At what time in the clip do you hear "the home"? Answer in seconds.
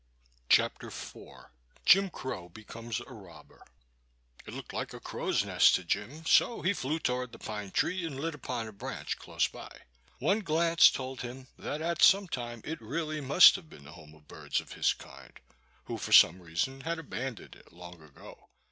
13.83-14.15